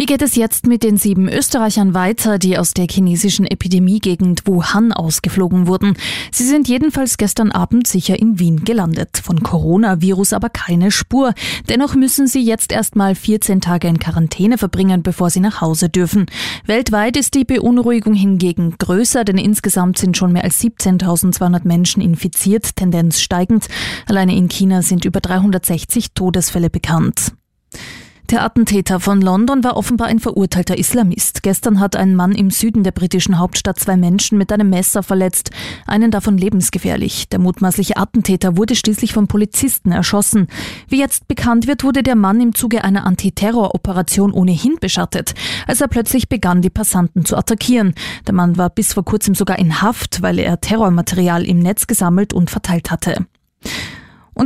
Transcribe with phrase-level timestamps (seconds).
[0.00, 4.94] Wie geht es jetzt mit den sieben Österreichern weiter, die aus der chinesischen Epidemiegegend Wuhan
[4.94, 5.94] ausgeflogen wurden?
[6.32, 9.20] Sie sind jedenfalls gestern Abend sicher in Wien gelandet.
[9.22, 11.34] Von Coronavirus aber keine Spur.
[11.68, 16.24] Dennoch müssen sie jetzt erstmal 14 Tage in Quarantäne verbringen, bevor sie nach Hause dürfen.
[16.64, 22.74] Weltweit ist die Beunruhigung hingegen größer, denn insgesamt sind schon mehr als 17.200 Menschen infiziert,
[22.74, 23.66] Tendenz steigend.
[24.06, 27.34] Alleine in China sind über 360 Todesfälle bekannt.
[28.28, 31.42] Der Attentäter von London war offenbar ein verurteilter Islamist.
[31.42, 35.50] Gestern hat ein Mann im Süden der britischen Hauptstadt zwei Menschen mit einem Messer verletzt,
[35.86, 37.28] einen davon lebensgefährlich.
[37.28, 40.46] Der mutmaßliche Attentäter wurde schließlich von Polizisten erschossen.
[40.88, 45.34] Wie jetzt bekannt wird, wurde der Mann im Zuge einer Antiterroroperation ohnehin beschattet,
[45.66, 47.94] als er plötzlich begann, die Passanten zu attackieren.
[48.26, 52.32] Der Mann war bis vor kurzem sogar in Haft, weil er Terrormaterial im Netz gesammelt
[52.32, 53.26] und verteilt hatte.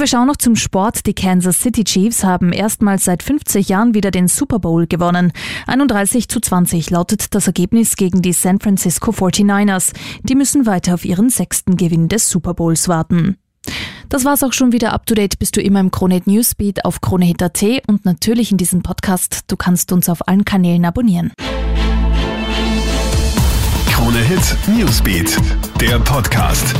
[0.00, 1.04] Wir schauen noch zum Sport.
[1.04, 5.30] Die Kansas City Chiefs haben erstmals seit 50 Jahren wieder den Super Bowl gewonnen.
[5.66, 9.92] 31 zu 20 lautet das Ergebnis gegen die San Francisco 49ers.
[10.22, 13.36] Die müssen weiter auf ihren sechsten Gewinn des Super Bowls warten.
[14.08, 15.38] Das war's auch schon wieder up to date.
[15.38, 19.40] Bist du immer im Krone Newsbeat auf KroneHit.at und natürlich in diesem Podcast.
[19.48, 21.30] Du kannst uns auf allen Kanälen abonnieren.
[23.92, 25.36] KroneHit Newsbeat,
[25.78, 26.74] der Podcast.